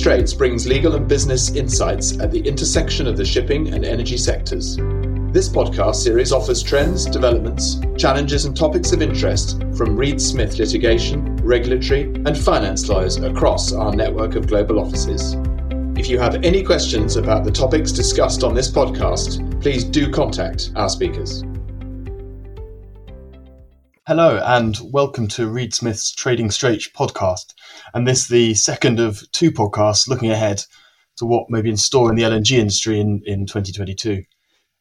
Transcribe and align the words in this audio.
Straits 0.00 0.32
brings 0.32 0.66
legal 0.66 0.94
and 0.94 1.06
business 1.06 1.54
insights 1.54 2.18
at 2.20 2.30
the 2.30 2.40
intersection 2.40 3.06
of 3.06 3.18
the 3.18 3.24
shipping 3.26 3.74
and 3.74 3.84
energy 3.84 4.16
sectors. 4.16 4.76
This 5.30 5.46
podcast 5.46 5.96
series 5.96 6.32
offers 6.32 6.62
trends, 6.62 7.04
developments, 7.04 7.76
challenges, 7.98 8.46
and 8.46 8.56
topics 8.56 8.92
of 8.92 9.02
interest 9.02 9.62
from 9.76 9.98
Reed 9.98 10.18
Smith 10.18 10.58
litigation, 10.58 11.36
regulatory, 11.44 12.04
and 12.04 12.34
finance 12.34 12.88
lawyers 12.88 13.18
across 13.18 13.74
our 13.74 13.94
network 13.94 14.36
of 14.36 14.46
global 14.46 14.80
offices. 14.80 15.36
If 15.98 16.08
you 16.08 16.18
have 16.18 16.42
any 16.46 16.62
questions 16.62 17.16
about 17.16 17.44
the 17.44 17.52
topics 17.52 17.92
discussed 17.92 18.42
on 18.42 18.54
this 18.54 18.70
podcast, 18.70 19.60
please 19.60 19.84
do 19.84 20.10
contact 20.10 20.72
our 20.76 20.88
speakers. 20.88 21.44
Hello, 24.10 24.42
and 24.44 24.76
welcome 24.82 25.28
to 25.28 25.46
Reed 25.46 25.72
Smith's 25.72 26.12
Trading 26.12 26.50
Straits 26.50 26.88
podcast. 26.88 27.54
And 27.94 28.08
this 28.08 28.26
the 28.26 28.54
second 28.54 28.98
of 28.98 29.22
two 29.30 29.52
podcasts 29.52 30.08
looking 30.08 30.32
ahead 30.32 30.64
to 31.18 31.24
what 31.24 31.48
may 31.48 31.62
be 31.62 31.70
in 31.70 31.76
store 31.76 32.10
in 32.10 32.16
the 32.16 32.24
LNG 32.24 32.58
industry 32.58 32.98
in, 32.98 33.22
in 33.24 33.46
2022. 33.46 34.24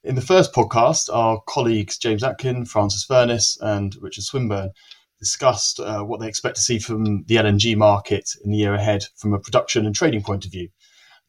In 0.03 0.15
the 0.15 0.21
first 0.21 0.51
podcast, 0.51 1.13
our 1.13 1.39
colleagues 1.47 1.99
James 1.99 2.23
Atkin, 2.23 2.65
Francis 2.65 3.03
Furness, 3.03 3.55
and 3.61 3.95
Richard 4.01 4.23
Swinburne 4.23 4.71
discussed 5.19 5.79
uh, 5.79 6.01
what 6.01 6.19
they 6.19 6.27
expect 6.27 6.55
to 6.55 6.63
see 6.63 6.79
from 6.79 7.23
the 7.27 7.35
LNG 7.35 7.77
market 7.77 8.31
in 8.43 8.49
the 8.49 8.57
year 8.57 8.73
ahead 8.73 9.05
from 9.15 9.35
a 9.35 9.39
production 9.39 9.85
and 9.85 9.93
trading 9.93 10.23
point 10.23 10.43
of 10.43 10.51
view. 10.51 10.69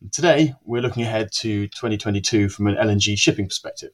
And 0.01 0.11
today, 0.11 0.55
we're 0.65 0.81
looking 0.81 1.03
ahead 1.03 1.33
to 1.41 1.67
2022 1.67 2.49
from 2.49 2.67
an 2.67 2.77
LNG 2.77 3.19
shipping 3.19 3.45
perspective. 3.45 3.91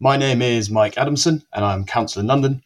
My 0.00 0.16
name 0.16 0.40
is 0.40 0.70
Mike 0.70 0.96
Adamson, 0.96 1.42
and 1.52 1.64
I'm 1.66 1.84
counsel 1.84 2.20
in 2.20 2.26
London. 2.26 2.62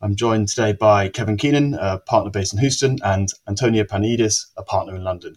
I'm 0.00 0.14
joined 0.14 0.46
today 0.46 0.74
by 0.74 1.08
Kevin 1.08 1.36
Keenan, 1.36 1.74
a 1.74 1.98
partner 1.98 2.30
based 2.30 2.52
in 2.52 2.60
Houston, 2.60 2.98
and 3.02 3.28
Antonia 3.48 3.84
Panidis, 3.84 4.46
a 4.56 4.62
partner 4.62 4.94
in 4.94 5.02
London. 5.02 5.34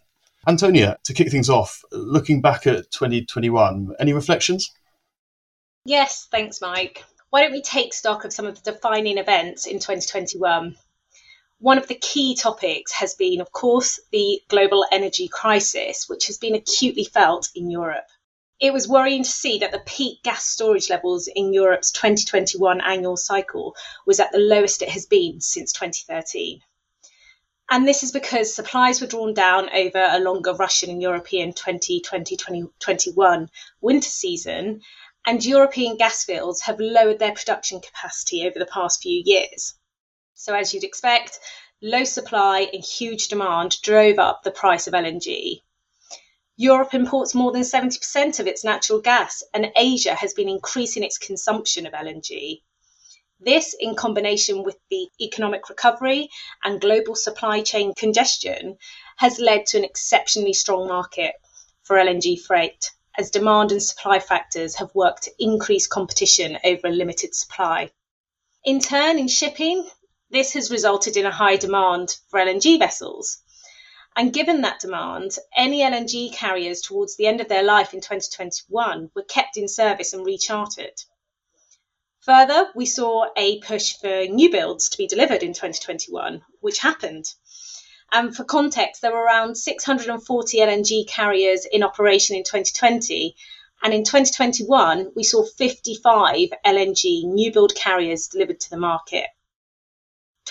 Antonia, 0.48 1.00
to 1.04 1.16
kick 1.16 1.32
things 1.32 1.50
off, 1.50 1.82
looking 1.92 2.42
back 2.42 2.68
at 2.68 2.92
2021, 2.92 3.96
any 4.00 4.14
reflections? 4.14 4.72
Yes, 5.84 6.28
thanks, 6.30 6.62
Mike. 6.62 7.04
Why 7.32 7.42
don't 7.42 7.54
we 7.54 7.64
take 7.64 7.92
stock 7.92 8.24
of 8.24 8.34
some 8.34 8.46
of 8.46 8.62
the 8.62 8.72
defining 8.72 9.18
events 9.18 9.66
in 9.66 9.80
2021? 9.80 10.76
One 11.58 11.78
of 11.80 11.88
the 11.88 11.96
key 11.96 12.36
topics 12.36 12.92
has 12.92 13.16
been, 13.16 13.42
of 13.42 13.52
course, 13.52 14.00
the 14.12 14.42
global 14.48 14.86
energy 14.92 15.28
crisis, 15.28 16.08
which 16.08 16.28
has 16.28 16.38
been 16.38 16.54
acutely 16.54 17.06
felt 17.06 17.50
in 17.56 17.72
Europe. 17.72 18.08
It 18.62 18.74
was 18.74 18.88
worrying 18.88 19.24
to 19.24 19.30
see 19.30 19.58
that 19.58 19.72
the 19.72 19.80
peak 19.80 20.22
gas 20.22 20.46
storage 20.46 20.88
levels 20.88 21.28
in 21.28 21.52
Europe's 21.52 21.92
2021 21.92 22.80
annual 22.80 23.18
cycle 23.18 23.76
was 24.06 24.20
at 24.20 24.32
the 24.32 24.38
lowest 24.38 24.84
it 24.84 24.90
has 24.90 25.08
been 25.08 25.42
since 25.42 25.74
2013. 25.74 26.62
And 27.72 27.88
this 27.88 28.04
is 28.04 28.12
because 28.12 28.54
supplies 28.54 29.02
were 29.02 29.08
drawn 29.08 29.34
down 29.34 29.72
over 29.74 30.08
a 30.08 30.20
longer 30.20 30.54
Russian 30.54 30.92
and 30.92 31.02
European 31.02 31.54
2020 31.54 32.38
2021 32.38 33.50
winter 33.82 34.10
season 34.10 34.82
and 35.26 35.44
European 35.44 35.98
gas 35.98 36.24
fields 36.24 36.62
have 36.62 36.80
lowered 36.80 37.18
their 37.18 37.34
production 37.34 37.82
capacity 37.82 38.46
over 38.46 38.60
the 38.60 38.68
past 38.68 39.02
few 39.02 39.24
years. 39.26 39.74
So, 40.36 40.54
as 40.54 40.72
you'd 40.72 40.84
expect, 40.84 41.40
low 41.82 42.04
supply 42.04 42.70
and 42.72 42.84
huge 42.84 43.28
demand 43.28 43.82
drove 43.82 44.20
up 44.20 44.44
the 44.44 44.52
price 44.52 44.86
of 44.86 44.94
LNG. 44.94 45.62
Europe 46.62 46.94
imports 46.94 47.34
more 47.34 47.52
than 47.52 47.64
70% 47.64 48.40
of 48.40 48.46
its 48.46 48.64
natural 48.64 49.02
gas, 49.02 49.42
and 49.52 49.72
Asia 49.76 50.14
has 50.14 50.36
been 50.36 50.48
increasing 50.48 51.02
its 51.02 51.18
consumption 51.18 51.88
of 51.88 51.94
LNG. 51.94 52.62
This, 53.40 53.74
in 53.80 53.96
combination 53.96 54.62
with 54.62 54.78
the 54.92 55.10
economic 55.20 55.70
recovery 55.70 56.30
and 56.64 56.80
global 56.80 57.16
supply 57.16 57.64
chain 57.64 57.96
congestion, 57.96 58.78
has 59.18 59.40
led 59.40 59.66
to 59.66 59.80
an 59.80 59.84
exceptionally 59.84 60.54
strong 60.54 60.88
market 60.88 61.34
for 61.82 61.96
LNG 61.96 62.40
freight 62.40 62.92
as 63.18 63.32
demand 63.32 63.72
and 63.72 63.82
supply 63.82 64.20
factors 64.20 64.76
have 64.76 64.94
worked 64.94 65.24
to 65.24 65.32
increase 65.40 65.88
competition 65.88 66.60
over 66.64 66.90
a 66.90 66.92
limited 66.92 67.34
supply. 67.34 67.90
In 68.64 68.80
turn, 68.80 69.18
in 69.18 69.28
shipping, 69.28 69.90
this 70.30 70.54
has 70.54 70.70
resulted 70.70 71.18
in 71.18 71.26
a 71.26 71.32
high 71.32 71.56
demand 71.56 72.18
for 72.28 72.40
LNG 72.40 72.78
vessels. 72.78 73.40
And 74.16 74.34
given 74.34 74.62
that 74.62 74.80
demand, 74.82 75.38
any 75.56 75.80
LNG 75.80 76.34
carriers 76.34 76.82
towards 76.82 77.16
the 77.16 77.28
end 77.28 77.40
of 77.40 77.48
their 77.48 77.64
life 77.64 77.94
in 77.94 78.02
2021 78.02 79.12
were 79.16 79.24
kept 79.24 79.56
in 79.56 79.68
service 79.68 80.12
and 80.14 80.26
rechartered. 80.26 81.06
Further, 82.26 82.70
we 82.76 82.86
saw 82.86 83.28
a 83.36 83.60
push 83.62 83.96
for 83.98 84.26
new 84.26 84.52
builds 84.52 84.90
to 84.90 84.98
be 84.98 85.08
delivered 85.08 85.44
in 85.44 85.54
2021, 85.54 86.44
which 86.60 86.80
happened. 86.80 87.34
And 88.12 88.36
for 88.36 88.44
context, 88.44 89.02
there 89.02 89.14
were 89.14 89.24
around 89.24 89.56
640 89.56 90.58
LNG 90.60 91.08
carriers 91.08 91.66
in 91.66 91.82
operation 91.82 92.36
in 92.36 92.44
2020. 92.44 93.36
And 93.82 93.94
in 93.94 94.04
2021, 94.04 95.14
we 95.16 95.24
saw 95.24 95.44
55 95.44 96.50
LNG 96.66 97.24
new 97.24 97.52
build 97.52 97.74
carriers 97.74 98.28
delivered 98.28 98.60
to 98.60 98.70
the 98.70 98.78
market. 98.78 99.26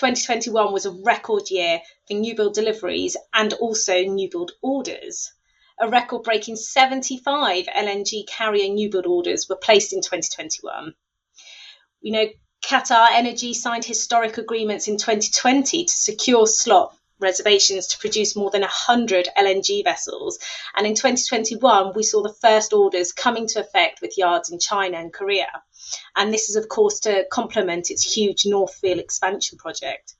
2021 0.01 0.73
was 0.73 0.87
a 0.87 0.97
record 1.05 1.51
year 1.51 1.79
for 2.07 2.15
new 2.15 2.35
build 2.35 2.55
deliveries 2.55 3.15
and 3.35 3.53
also 3.53 4.01
new 4.01 4.27
build 4.31 4.51
orders. 4.63 5.31
A 5.79 5.87
record 5.87 6.23
breaking 6.23 6.55
75 6.55 7.65
LNG 7.67 8.25
carrier 8.27 8.73
new 8.73 8.89
build 8.89 9.05
orders 9.05 9.47
were 9.47 9.57
placed 9.57 9.93
in 9.93 10.01
2021. 10.01 10.95
You 12.01 12.11
know, 12.13 12.25
Qatar 12.65 13.09
Energy 13.11 13.53
signed 13.53 13.85
historic 13.85 14.39
agreements 14.39 14.87
in 14.87 14.97
2020 14.97 15.85
to 15.85 15.93
secure 15.93 16.47
slot 16.47 16.97
reservations 17.21 17.87
to 17.87 17.99
produce 17.99 18.35
more 18.35 18.49
than 18.49 18.61
100 18.61 19.29
LNG 19.37 19.83
vessels. 19.83 20.39
And 20.75 20.85
in 20.87 20.95
2021, 20.95 21.93
we 21.95 22.03
saw 22.03 22.21
the 22.21 22.33
first 22.33 22.73
orders 22.73 23.13
coming 23.13 23.47
to 23.47 23.59
effect 23.59 24.01
with 24.01 24.17
yards 24.17 24.49
in 24.49 24.59
China 24.59 24.97
and 24.97 25.13
Korea. 25.13 25.63
And 26.15 26.33
this 26.33 26.49
is, 26.49 26.55
of 26.55 26.67
course, 26.67 26.99
to 27.01 27.25
complement 27.31 27.91
its 27.91 28.15
huge 28.15 28.45
North 28.45 28.75
Field 28.75 28.99
expansion 28.99 29.57
project. 29.57 30.15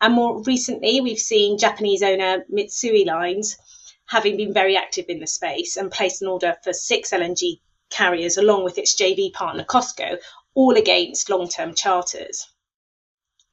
And 0.00 0.14
more 0.14 0.42
recently, 0.42 1.00
we've 1.00 1.18
seen 1.18 1.58
Japanese 1.58 2.02
owner 2.02 2.44
Mitsui 2.52 3.04
Lines 3.04 3.56
having 4.06 4.36
been 4.36 4.52
very 4.52 4.76
active 4.76 5.06
in 5.08 5.18
the 5.18 5.26
space 5.26 5.76
and 5.76 5.90
placed 5.90 6.22
an 6.22 6.28
order 6.28 6.56
for 6.62 6.72
six 6.72 7.10
LNG 7.10 7.60
carriers 7.90 8.36
along 8.36 8.64
with 8.64 8.78
its 8.78 8.94
JV 8.94 9.32
partner 9.32 9.64
COSCO, 9.64 10.18
all 10.54 10.76
against 10.76 11.28
long 11.28 11.48
term 11.48 11.74
charters. 11.74 12.46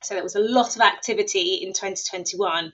So 0.03 0.15
there 0.15 0.23
was 0.23 0.35
a 0.35 0.39
lot 0.39 0.75
of 0.75 0.81
activity 0.81 1.55
in 1.55 1.71
2021. 1.71 2.73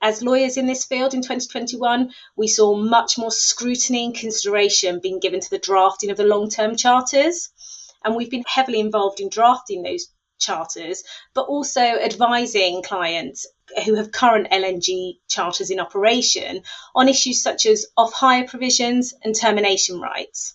As 0.00 0.22
lawyers 0.22 0.56
in 0.56 0.66
this 0.66 0.84
field 0.84 1.12
in 1.12 1.22
2021, 1.22 2.14
we 2.36 2.46
saw 2.46 2.76
much 2.76 3.18
more 3.18 3.32
scrutiny 3.32 4.04
and 4.04 4.14
consideration 4.14 5.00
being 5.00 5.18
given 5.18 5.40
to 5.40 5.50
the 5.50 5.58
drafting 5.58 6.10
of 6.10 6.16
the 6.16 6.24
long 6.24 6.48
term 6.48 6.76
charters. 6.76 7.48
And 8.04 8.14
we've 8.14 8.30
been 8.30 8.44
heavily 8.46 8.78
involved 8.78 9.18
in 9.18 9.28
drafting 9.28 9.82
those 9.82 10.08
charters, 10.38 11.02
but 11.34 11.46
also 11.46 11.80
advising 11.80 12.82
clients 12.82 13.46
who 13.84 13.96
have 13.96 14.12
current 14.12 14.50
LNG 14.50 15.18
charters 15.28 15.70
in 15.70 15.80
operation 15.80 16.62
on 16.94 17.08
issues 17.08 17.42
such 17.42 17.66
as 17.66 17.86
off 17.96 18.12
hire 18.12 18.46
provisions 18.46 19.14
and 19.22 19.34
termination 19.34 20.00
rights. 20.00 20.54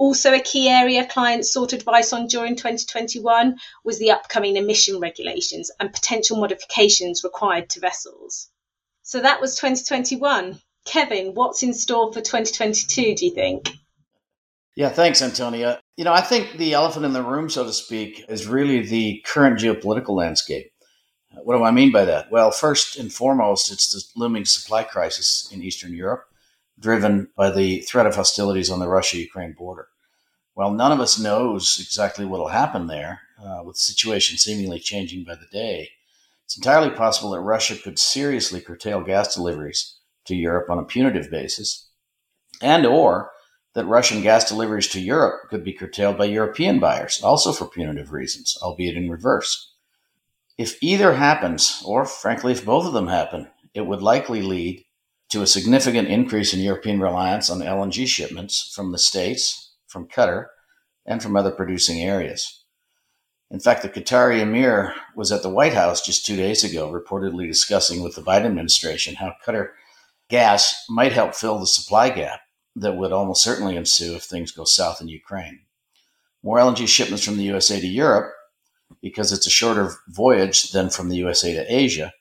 Also, 0.00 0.32
a 0.32 0.40
key 0.40 0.66
area 0.66 1.04
clients 1.04 1.52
sought 1.52 1.74
advice 1.74 2.14
on 2.14 2.26
during 2.26 2.56
2021 2.56 3.58
was 3.84 3.98
the 3.98 4.10
upcoming 4.10 4.56
emission 4.56 4.98
regulations 4.98 5.70
and 5.78 5.92
potential 5.92 6.38
modifications 6.38 7.22
required 7.22 7.68
to 7.68 7.80
vessels. 7.80 8.48
So 9.02 9.20
that 9.20 9.42
was 9.42 9.56
2021. 9.56 10.58
Kevin, 10.86 11.34
what's 11.34 11.62
in 11.62 11.74
store 11.74 12.10
for 12.14 12.22
2022, 12.22 13.14
do 13.14 13.26
you 13.26 13.34
think? 13.34 13.72
Yeah, 14.74 14.88
thanks, 14.88 15.20
Antonia. 15.20 15.82
You 15.98 16.04
know, 16.04 16.14
I 16.14 16.22
think 16.22 16.56
the 16.56 16.72
elephant 16.72 17.04
in 17.04 17.12
the 17.12 17.22
room, 17.22 17.50
so 17.50 17.64
to 17.64 17.72
speak, 17.74 18.24
is 18.26 18.46
really 18.46 18.80
the 18.80 19.22
current 19.26 19.58
geopolitical 19.58 20.16
landscape. 20.16 20.72
Uh, 21.30 21.42
what 21.42 21.58
do 21.58 21.62
I 21.62 21.72
mean 21.72 21.92
by 21.92 22.06
that? 22.06 22.30
Well, 22.30 22.52
first 22.52 22.96
and 22.96 23.12
foremost, 23.12 23.70
it's 23.70 23.90
the 23.90 24.02
looming 24.18 24.46
supply 24.46 24.82
crisis 24.82 25.50
in 25.52 25.62
Eastern 25.62 25.92
Europe 25.92 26.24
driven 26.80 27.28
by 27.36 27.50
the 27.50 27.80
threat 27.80 28.06
of 28.06 28.16
hostilities 28.16 28.70
on 28.70 28.80
the 28.80 28.88
Russia 28.88 29.18
Ukraine 29.18 29.52
border. 29.52 29.88
While 30.60 30.72
none 30.72 30.92
of 30.92 31.00
us 31.00 31.18
knows 31.18 31.78
exactly 31.80 32.26
what 32.26 32.38
will 32.38 32.48
happen 32.48 32.86
there, 32.86 33.22
uh, 33.42 33.62
with 33.64 33.76
the 33.76 33.80
situation 33.80 34.36
seemingly 34.36 34.78
changing 34.78 35.24
by 35.24 35.36
the 35.36 35.46
day, 35.50 35.88
it's 36.44 36.54
entirely 36.54 36.90
possible 36.90 37.30
that 37.30 37.40
Russia 37.40 37.76
could 37.76 37.98
seriously 37.98 38.60
curtail 38.60 39.00
gas 39.00 39.34
deliveries 39.34 39.96
to 40.26 40.36
Europe 40.36 40.68
on 40.68 40.78
a 40.78 40.84
punitive 40.84 41.30
basis, 41.30 41.88
and 42.60 42.84
or 42.84 43.30
that 43.72 43.86
Russian 43.86 44.20
gas 44.20 44.50
deliveries 44.50 44.88
to 44.88 45.00
Europe 45.00 45.48
could 45.48 45.64
be 45.64 45.72
curtailed 45.72 46.18
by 46.18 46.26
European 46.26 46.78
buyers, 46.78 47.22
also 47.22 47.52
for 47.52 47.66
punitive 47.66 48.12
reasons, 48.12 48.58
albeit 48.60 48.98
in 48.98 49.08
reverse. 49.08 49.72
If 50.58 50.76
either 50.82 51.14
happens, 51.14 51.82
or 51.86 52.04
frankly, 52.04 52.52
if 52.52 52.66
both 52.66 52.84
of 52.84 52.92
them 52.92 53.08
happen, 53.08 53.48
it 53.72 53.86
would 53.86 54.02
likely 54.02 54.42
lead 54.42 54.84
to 55.30 55.40
a 55.40 55.46
significant 55.46 56.08
increase 56.08 56.52
in 56.52 56.60
European 56.60 57.00
reliance 57.00 57.48
on 57.48 57.60
LNG 57.60 58.06
shipments 58.06 58.70
from 58.76 58.92
the 58.92 58.98
States, 58.98 59.69
from 59.90 60.06
Qatar, 60.08 60.46
and 61.04 61.22
from 61.22 61.36
other 61.36 61.50
producing 61.50 62.00
areas. 62.00 62.64
In 63.50 63.58
fact, 63.58 63.82
the 63.82 63.88
Qatari 63.88 64.40
emir 64.40 64.94
was 65.16 65.32
at 65.32 65.42
the 65.42 65.48
White 65.48 65.74
House 65.74 66.00
just 66.00 66.24
two 66.24 66.36
days 66.36 66.62
ago, 66.62 66.90
reportedly 66.90 67.48
discussing 67.48 68.02
with 68.02 68.14
the 68.14 68.22
Biden 68.22 68.46
administration 68.46 69.16
how 69.16 69.34
Qatar 69.44 69.70
gas 70.28 70.84
might 70.88 71.12
help 71.12 71.34
fill 71.34 71.58
the 71.58 71.66
supply 71.66 72.10
gap 72.10 72.40
that 72.76 72.96
would 72.96 73.10
almost 73.10 73.42
certainly 73.42 73.76
ensue 73.76 74.14
if 74.14 74.22
things 74.22 74.52
go 74.52 74.64
south 74.64 75.00
in 75.00 75.08
Ukraine. 75.08 75.62
More 76.44 76.58
LNG 76.58 76.86
shipments 76.86 77.24
from 77.24 77.36
the 77.36 77.44
USA 77.44 77.80
to 77.80 77.86
Europe, 77.86 78.32
because 79.02 79.32
it's 79.32 79.46
a 79.46 79.50
shorter 79.50 79.90
voyage 80.08 80.70
than 80.70 80.88
from 80.88 81.08
the 81.08 81.16
USA 81.16 81.52
to 81.52 81.74
Asia, 81.74 82.12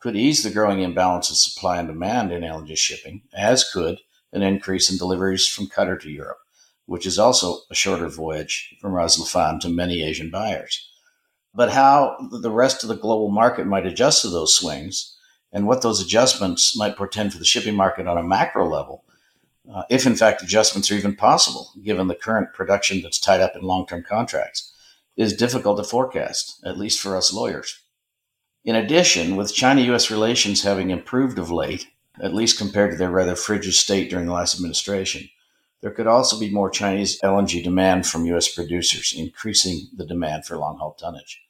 could 0.00 0.16
ease 0.16 0.42
the 0.42 0.50
growing 0.50 0.82
imbalance 0.82 1.30
of 1.30 1.36
supply 1.36 1.78
and 1.78 1.88
demand 1.88 2.30
in 2.30 2.42
LNG 2.42 2.76
shipping, 2.76 3.22
as 3.32 3.68
could 3.68 4.00
an 4.34 4.42
increase 4.42 4.90
in 4.90 4.98
deliveries 4.98 5.46
from 5.46 5.66
Qatar 5.66 5.98
to 6.00 6.10
Europe, 6.10 6.38
which 6.86 7.06
is 7.06 7.18
also 7.18 7.58
a 7.70 7.74
shorter 7.74 8.08
voyage 8.08 8.74
from 8.80 8.92
Ras 8.92 9.18
Laffan 9.18 9.60
to 9.60 9.68
many 9.68 10.02
Asian 10.02 10.30
buyers. 10.30 10.90
But 11.54 11.70
how 11.70 12.16
the 12.30 12.50
rest 12.50 12.82
of 12.82 12.88
the 12.88 12.96
global 12.96 13.30
market 13.30 13.66
might 13.66 13.86
adjust 13.86 14.22
to 14.22 14.28
those 14.28 14.56
swings 14.56 15.16
and 15.52 15.66
what 15.66 15.82
those 15.82 16.00
adjustments 16.00 16.76
might 16.76 16.96
portend 16.96 17.32
for 17.32 17.38
the 17.38 17.44
shipping 17.44 17.76
market 17.76 18.08
on 18.08 18.18
a 18.18 18.22
macro 18.22 18.68
level, 18.68 19.04
uh, 19.72 19.84
if 19.88 20.04
in 20.04 20.16
fact 20.16 20.42
adjustments 20.42 20.90
are 20.90 20.96
even 20.96 21.14
possible, 21.14 21.70
given 21.82 22.08
the 22.08 22.14
current 22.14 22.52
production 22.52 23.00
that's 23.00 23.20
tied 23.20 23.40
up 23.40 23.54
in 23.54 23.62
long 23.62 23.86
term 23.86 24.02
contracts, 24.02 24.74
is 25.16 25.36
difficult 25.36 25.76
to 25.76 25.84
forecast, 25.84 26.60
at 26.64 26.76
least 26.76 27.00
for 27.00 27.16
us 27.16 27.32
lawyers. 27.32 27.80
In 28.64 28.74
addition, 28.74 29.36
with 29.36 29.54
China 29.54 29.80
US 29.92 30.10
relations 30.10 30.62
having 30.62 30.90
improved 30.90 31.38
of 31.38 31.50
late, 31.50 31.86
at 32.20 32.34
least 32.34 32.58
compared 32.58 32.90
to 32.90 32.96
their 32.96 33.10
rather 33.10 33.36
frigid 33.36 33.74
state 33.74 34.10
during 34.10 34.26
the 34.26 34.32
last 34.32 34.54
administration, 34.56 35.28
there 35.84 35.92
could 35.92 36.06
also 36.06 36.40
be 36.40 36.48
more 36.48 36.70
Chinese 36.70 37.20
LNG 37.20 37.62
demand 37.62 38.06
from 38.06 38.24
US 38.24 38.48
producers, 38.48 39.12
increasing 39.14 39.86
the 39.94 40.06
demand 40.06 40.46
for 40.46 40.56
long 40.56 40.78
haul 40.78 40.94
tonnage. 40.94 41.42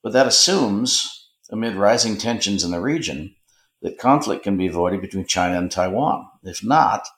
But 0.00 0.12
that 0.12 0.28
assumes, 0.28 1.28
amid 1.50 1.74
rising 1.74 2.18
tensions 2.18 2.62
in 2.62 2.70
the 2.70 2.80
region, 2.80 3.34
that 3.82 3.98
conflict 3.98 4.44
can 4.44 4.56
be 4.56 4.68
avoided 4.68 5.00
between 5.00 5.26
China 5.26 5.58
and 5.58 5.72
Taiwan. 5.72 6.28
If 6.44 6.62
not, 6.62 7.08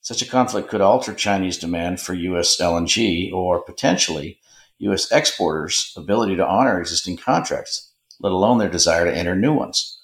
such 0.00 0.22
a 0.22 0.28
conflict 0.28 0.68
could 0.68 0.80
alter 0.80 1.12
Chinese 1.12 1.58
demand 1.58 2.00
for 2.00 2.14
US 2.14 2.60
LNG 2.60 3.32
or 3.32 3.60
potentially 3.60 4.38
US 4.78 5.10
exporters' 5.10 5.92
ability 5.96 6.36
to 6.36 6.46
honor 6.46 6.78
existing 6.80 7.16
contracts 7.16 7.90
let 8.20 8.32
alone 8.32 8.58
their 8.58 8.70
desire 8.70 9.04
to 9.04 9.16
enter 9.16 9.34
new 9.34 9.52
ones. 9.52 9.98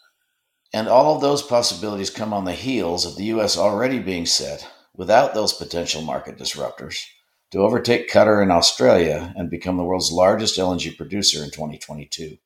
And 0.72 0.88
all 0.88 1.14
of 1.14 1.20
those 1.20 1.40
possibilities 1.40 2.10
come 2.10 2.32
on 2.32 2.46
the 2.46 2.52
heels 2.52 3.06
of 3.06 3.14
the 3.14 3.26
U.S. 3.26 3.56
already 3.56 4.00
being 4.00 4.26
set, 4.26 4.68
without 4.94 5.34
those 5.34 5.52
potential 5.52 6.02
market 6.02 6.38
disruptors, 6.38 7.04
to 7.50 7.58
overtake 7.58 8.10
Qatar 8.10 8.42
and 8.42 8.50
Australia 8.50 9.32
and 9.36 9.50
become 9.50 9.76
the 9.76 9.84
world's 9.84 10.12
largest 10.12 10.58
LNG 10.58 10.96
producer 10.96 11.44
in 11.44 11.50
2022. 11.50 12.38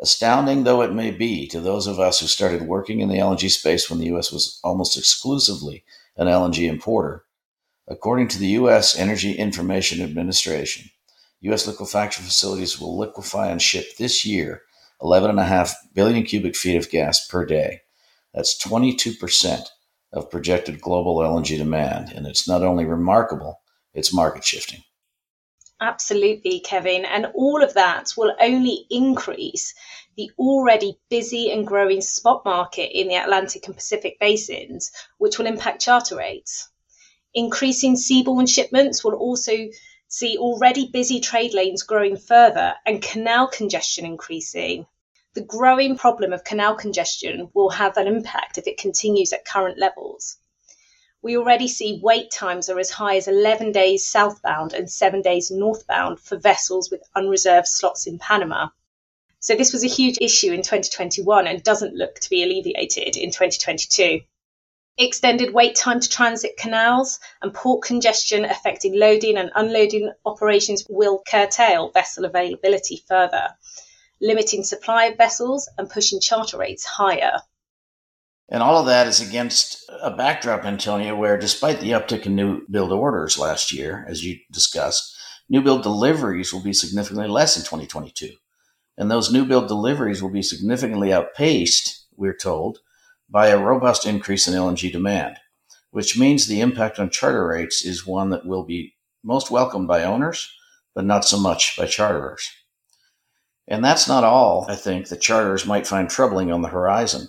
Astounding 0.00 0.64
though 0.64 0.82
it 0.82 0.92
may 0.92 1.10
be 1.10 1.46
to 1.48 1.60
those 1.60 1.86
of 1.86 1.98
us 1.98 2.20
who 2.20 2.26
started 2.26 2.62
working 2.62 3.00
in 3.00 3.08
the 3.08 3.16
LNG 3.16 3.50
space 3.50 3.88
when 3.88 3.98
the 3.98 4.06
U.S. 4.06 4.30
was 4.30 4.60
almost 4.62 4.98
exclusively 4.98 5.84
an 6.16 6.26
LNG 6.26 6.68
importer, 6.68 7.24
according 7.88 8.28
to 8.28 8.38
the 8.38 8.48
U.S. 8.48 8.98
Energy 8.98 9.32
Information 9.32 10.02
Administration, 10.02 10.90
U.S. 11.40 11.66
liquefaction 11.66 12.24
facilities 12.24 12.80
will 12.80 12.98
liquefy 12.98 13.48
and 13.48 13.62
ship 13.62 13.96
this 13.96 14.24
year 14.24 14.62
11.5 15.02 15.72
billion 15.94 16.24
cubic 16.24 16.56
feet 16.56 16.76
of 16.76 16.90
gas 16.90 17.26
per 17.26 17.44
day. 17.44 17.80
That's 18.34 18.60
22% 18.62 19.66
of 20.12 20.30
projected 20.30 20.80
global 20.80 21.16
LNG 21.16 21.58
demand. 21.58 22.10
And 22.10 22.26
it's 22.26 22.48
not 22.48 22.62
only 22.62 22.84
remarkable, 22.84 23.60
it's 23.94 24.14
market 24.14 24.44
shifting. 24.44 24.82
Absolutely, 25.80 26.60
Kevin. 26.60 27.04
And 27.04 27.26
all 27.34 27.62
of 27.62 27.74
that 27.74 28.12
will 28.16 28.34
only 28.40 28.86
increase 28.90 29.74
the 30.16 30.30
already 30.38 30.98
busy 31.10 31.52
and 31.52 31.66
growing 31.66 32.00
spot 32.00 32.42
market 32.44 32.98
in 32.98 33.08
the 33.08 33.16
Atlantic 33.16 33.66
and 33.66 33.74
Pacific 33.74 34.18
basins, 34.18 34.90
which 35.18 35.38
will 35.38 35.46
impact 35.46 35.82
charter 35.82 36.16
rates. 36.16 36.68
Increasing 37.34 37.96
seaborne 37.96 38.48
shipments 38.48 39.04
will 39.04 39.14
also 39.14 39.68
see 40.08 40.38
already 40.38 40.88
busy 40.90 41.20
trade 41.20 41.52
lanes 41.52 41.82
growing 41.82 42.16
further 42.16 42.74
and 42.86 43.02
canal 43.02 43.48
congestion 43.48 44.06
increasing. 44.06 44.86
The 45.36 45.42
growing 45.42 45.98
problem 45.98 46.32
of 46.32 46.44
canal 46.44 46.74
congestion 46.76 47.50
will 47.52 47.68
have 47.68 47.98
an 47.98 48.06
impact 48.06 48.56
if 48.56 48.66
it 48.66 48.78
continues 48.78 49.34
at 49.34 49.44
current 49.44 49.76
levels. 49.76 50.38
We 51.20 51.36
already 51.36 51.68
see 51.68 52.00
wait 52.02 52.30
times 52.30 52.70
are 52.70 52.78
as 52.78 52.88
high 52.88 53.16
as 53.16 53.28
11 53.28 53.72
days 53.72 54.08
southbound 54.08 54.72
and 54.72 54.90
seven 54.90 55.20
days 55.20 55.50
northbound 55.50 56.20
for 56.20 56.38
vessels 56.38 56.90
with 56.90 57.02
unreserved 57.14 57.68
slots 57.68 58.06
in 58.06 58.18
Panama. 58.18 58.70
So, 59.38 59.54
this 59.54 59.74
was 59.74 59.84
a 59.84 59.88
huge 59.88 60.16
issue 60.22 60.54
in 60.54 60.62
2021 60.62 61.46
and 61.46 61.62
doesn't 61.62 61.94
look 61.94 62.18
to 62.20 62.30
be 62.30 62.42
alleviated 62.42 63.18
in 63.18 63.30
2022. 63.30 64.22
Extended 64.96 65.52
wait 65.52 65.76
time 65.76 66.00
to 66.00 66.08
transit 66.08 66.56
canals 66.56 67.20
and 67.42 67.52
port 67.52 67.82
congestion 67.82 68.46
affecting 68.46 68.98
loading 68.98 69.36
and 69.36 69.52
unloading 69.54 70.14
operations 70.24 70.86
will 70.88 71.22
curtail 71.30 71.90
vessel 71.90 72.24
availability 72.24 73.04
further, 73.06 73.54
limiting 74.20 74.64
supply 74.64 75.06
of 75.06 75.16
vessels 75.16 75.68
and 75.78 75.90
pushing 75.90 76.20
charter 76.20 76.58
rates 76.58 76.84
higher. 76.84 77.40
And 78.48 78.62
all 78.62 78.78
of 78.78 78.86
that 78.86 79.08
is 79.08 79.20
against 79.20 79.90
a 80.00 80.10
backdrop, 80.10 80.64
Antonia, 80.64 81.16
where 81.16 81.36
despite 81.36 81.80
the 81.80 81.90
uptick 81.90 82.26
in 82.26 82.36
new 82.36 82.62
build 82.70 82.92
orders 82.92 83.38
last 83.38 83.72
year, 83.72 84.06
as 84.08 84.24
you 84.24 84.38
discussed, 84.52 85.16
new 85.48 85.60
build 85.60 85.82
deliveries 85.82 86.52
will 86.52 86.62
be 86.62 86.72
significantly 86.72 87.28
less 87.28 87.56
in 87.56 87.62
2022. 87.62 88.30
And 88.96 89.10
those 89.10 89.32
new 89.32 89.44
build 89.44 89.68
deliveries 89.68 90.22
will 90.22 90.30
be 90.30 90.42
significantly 90.42 91.12
outpaced, 91.12 92.06
we're 92.16 92.36
told, 92.36 92.78
by 93.28 93.48
a 93.48 93.58
robust 93.58 94.06
increase 94.06 94.46
in 94.46 94.54
LNG 94.54 94.92
demand, 94.92 95.38
which 95.90 96.16
means 96.16 96.46
the 96.46 96.60
impact 96.60 96.98
on 96.98 97.10
charter 97.10 97.46
rates 97.48 97.84
is 97.84 98.06
one 98.06 98.30
that 98.30 98.46
will 98.46 98.64
be 98.64 98.94
most 99.24 99.50
welcomed 99.50 99.88
by 99.88 100.04
owners, 100.04 100.48
but 100.94 101.04
not 101.04 101.24
so 101.24 101.38
much 101.38 101.76
by 101.76 101.84
charterers. 101.84 102.48
And 103.68 103.84
that's 103.84 104.06
not 104.06 104.24
all, 104.24 104.66
I 104.68 104.76
think, 104.76 105.08
that 105.08 105.20
charterers 105.20 105.66
might 105.66 105.86
find 105.86 106.08
troubling 106.08 106.52
on 106.52 106.62
the 106.62 106.68
horizon. 106.68 107.28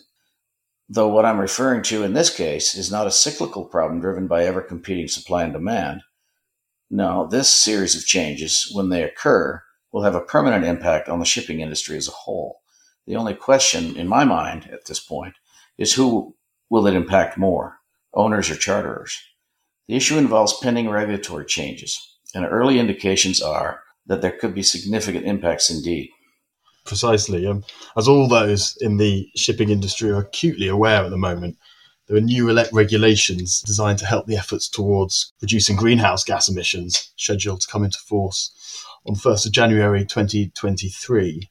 Though 0.89 1.09
what 1.09 1.25
I'm 1.25 1.39
referring 1.39 1.83
to 1.83 2.03
in 2.03 2.13
this 2.13 2.33
case 2.35 2.75
is 2.75 2.91
not 2.91 3.07
a 3.07 3.11
cyclical 3.11 3.65
problem 3.65 3.99
driven 3.99 4.27
by 4.27 4.45
ever 4.45 4.61
competing 4.61 5.07
supply 5.07 5.43
and 5.43 5.51
demand. 5.51 6.01
No, 6.89 7.27
this 7.27 7.49
series 7.49 7.95
of 7.95 8.05
changes, 8.05 8.71
when 8.73 8.89
they 8.89 9.03
occur, 9.03 9.61
will 9.91 10.03
have 10.03 10.15
a 10.15 10.21
permanent 10.21 10.63
impact 10.63 11.09
on 11.09 11.19
the 11.19 11.25
shipping 11.25 11.59
industry 11.59 11.97
as 11.97 12.07
a 12.07 12.11
whole. 12.11 12.61
The 13.05 13.15
only 13.15 13.33
question 13.33 13.97
in 13.97 14.07
my 14.07 14.23
mind 14.23 14.69
at 14.71 14.85
this 14.85 14.99
point 14.99 15.33
is 15.77 15.93
who 15.93 16.35
will 16.69 16.87
it 16.87 16.93
impact 16.93 17.37
more, 17.37 17.79
owners 18.13 18.49
or 18.49 18.55
charterers? 18.55 19.19
The 19.87 19.95
issue 19.95 20.17
involves 20.17 20.59
pending 20.61 20.89
regulatory 20.89 21.45
changes, 21.45 21.99
and 22.33 22.45
early 22.45 22.79
indications 22.79 23.41
are 23.41 23.81
that 24.05 24.21
there 24.21 24.31
could 24.31 24.53
be 24.53 24.63
significant 24.63 25.25
impacts 25.25 25.69
indeed. 25.69 26.11
Precisely. 26.87 27.45
Um, 27.45 27.63
as 27.97 28.07
all 28.07 28.27
those 28.27 28.77
in 28.79 28.97
the 28.97 29.29
shipping 29.35 29.69
industry 29.69 30.09
are 30.09 30.19
acutely 30.19 30.67
aware 30.67 31.03
at 31.03 31.09
the 31.09 31.17
moment, 31.17 31.57
there 32.07 32.15
are 32.15 32.21
new 32.21 32.49
regulations 32.71 33.61
designed 33.61 33.99
to 33.99 34.05
help 34.05 34.25
the 34.25 34.37
efforts 34.37 34.69
towards 34.69 35.33
reducing 35.41 35.75
greenhouse 35.75 36.23
gas 36.23 36.47
emissions 36.47 37.11
scheduled 37.17 37.59
to 37.61 37.67
come 37.67 37.83
into 37.83 37.99
force 37.99 38.85
on 39.05 39.15
1st 39.15 39.47
of 39.47 39.51
January 39.51 40.05
2023. 40.05 41.49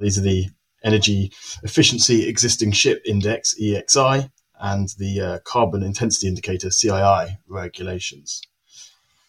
These 0.00 0.18
are 0.18 0.22
the 0.22 0.50
Energy 0.84 1.32
Efficiency 1.62 2.28
Existing 2.28 2.72
Ship 2.72 3.00
Index, 3.06 3.54
EEXI, 3.58 4.30
and 4.60 4.90
the 4.98 5.20
uh, 5.20 5.38
Carbon 5.44 5.82
Intensity 5.82 6.28
Indicator, 6.28 6.68
CII, 6.68 7.38
regulations. 7.48 8.42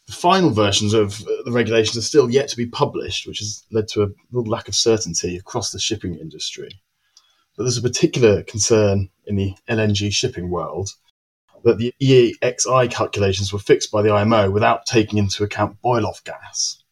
The 0.07 0.13
final 0.13 0.51
versions 0.51 0.93
of 0.93 1.25
the 1.45 1.51
regulations 1.51 1.97
are 1.97 2.01
still 2.01 2.29
yet 2.29 2.47
to 2.50 2.57
be 2.57 2.67
published, 2.67 3.25
which 3.27 3.39
has 3.39 3.63
led 3.71 3.88
to 3.89 4.03
a 4.03 4.09
real 4.31 4.45
lack 4.45 4.67
of 4.67 4.75
certainty 4.75 5.35
across 5.35 5.71
the 5.71 5.79
shipping 5.79 6.15
industry. 6.15 6.69
But 7.57 7.63
there's 7.63 7.77
a 7.77 7.81
particular 7.81 8.43
concern 8.43 9.09
in 9.25 9.35
the 9.35 9.55
LNG 9.67 10.12
shipping 10.12 10.50
world 10.50 10.89
that 11.63 11.79
the 11.79 11.93
EEXI 12.00 12.91
calculations 12.91 13.51
were 13.51 13.59
fixed 13.59 13.91
by 13.91 14.03
the 14.03 14.12
IMO 14.12 14.51
without 14.51 14.85
taking 14.85 15.17
into 15.17 15.43
account 15.43 15.81
boil 15.81 16.05
off 16.05 16.24
gas. 16.24 16.83